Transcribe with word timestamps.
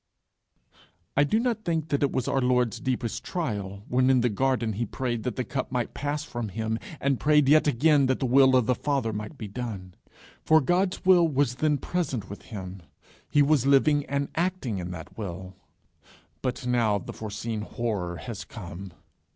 I 1.15 1.23
do 1.23 1.39
not 1.39 1.63
think 1.63 1.93
it 1.93 2.11
was 2.11 2.27
our 2.27 2.41
Lord's 2.41 2.79
deepest 2.79 3.23
trial 3.23 3.83
when 3.87 4.09
in 4.09 4.21
the 4.21 4.29
garden 4.31 4.73
he 4.73 4.83
prayed 4.87 5.21
that 5.21 5.35
the 5.35 5.43
cup 5.43 5.71
might 5.71 5.93
pass 5.93 6.23
from 6.23 6.49
him, 6.49 6.79
and 6.99 7.19
prayed 7.19 7.47
yet 7.47 7.67
again 7.67 8.07
that 8.07 8.19
the 8.19 8.25
will 8.25 8.55
of 8.55 8.65
the 8.65 8.73
Father 8.73 9.13
might 9.13 9.37
be 9.37 9.47
done. 9.47 9.93
For 10.43 10.59
that 10.59 11.05
will 11.05 11.27
was 11.27 11.53
then 11.53 11.77
present 11.77 12.31
with 12.31 12.41
him. 12.45 12.81
He 13.29 13.43
was 13.43 13.67
living 13.67 14.03
and 14.07 14.29
acting 14.33 14.79
in 14.79 14.89
that 14.89 15.15
will. 15.19 15.53
But 16.41 16.65
now 16.65 16.97
the 16.97 17.13
foreseen 17.13 17.61
horror 17.61 18.17
has 18.17 18.43
come. 18.43 18.93